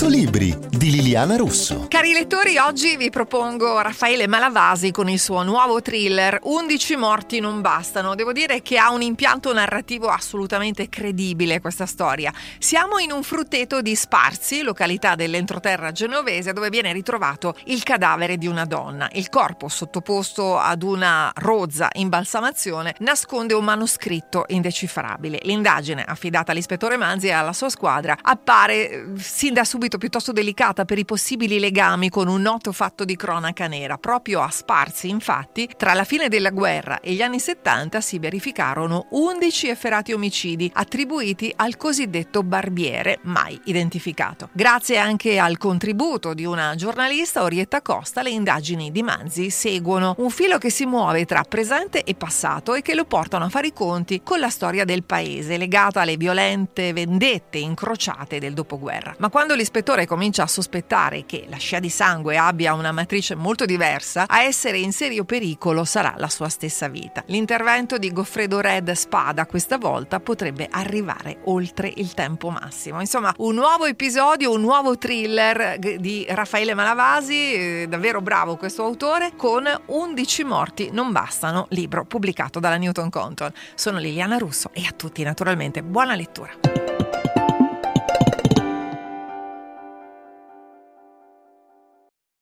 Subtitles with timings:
[0.00, 1.84] 100 libri di Liliana Russo.
[1.86, 7.60] Cari lettori, oggi vi propongo Raffaele Malavasi con il suo nuovo thriller 11 morti non
[7.60, 8.14] bastano.
[8.14, 12.32] Devo dire che ha un impianto narrativo assolutamente credibile questa storia.
[12.58, 18.46] Siamo in un frutteto di Sparzi, località dell'entroterra genovese, dove viene ritrovato il cadavere di
[18.46, 19.06] una donna.
[19.12, 25.40] Il corpo, sottoposto ad una rozza imbalsamazione, nasconde un manoscritto indecifrabile.
[25.42, 30.84] L'indagine affidata all'ispettore Manzi e alla sua squadra appare eh, sin da subito piuttosto delicata
[30.84, 33.98] per i possibili legami con un noto fatto di cronaca nera.
[33.98, 39.06] Proprio a Sparsi, infatti, tra la fine della guerra e gli anni 70 si verificarono
[39.10, 44.48] 11 efferati omicidi attribuiti al cosiddetto barbiere, mai identificato.
[44.52, 50.30] Grazie anche al contributo di una giornalista, Orietta Costa, le indagini di Manzi seguono un
[50.30, 53.72] filo che si muove tra presente e passato e che lo portano a fare i
[53.72, 59.14] conti con la storia del paese, legata alle violente vendette incrociate del dopoguerra.
[59.18, 63.64] Ma quando l'ispettore comincia a sospettare che la scia di sangue abbia una matrice molto
[63.64, 67.22] diversa, a essere in serio pericolo sarà la sua stessa vita.
[67.26, 73.00] L'intervento di Goffredo Red Spada questa volta potrebbe arrivare oltre il tempo massimo.
[73.00, 79.32] Insomma, un nuovo episodio, un nuovo thriller di Raffaele Malavasi, eh, davvero bravo questo autore,
[79.34, 83.50] con 11 morti non bastano, libro pubblicato dalla Newton Compton.
[83.74, 86.89] Sono Liliana Russo e a tutti naturalmente buona lettura.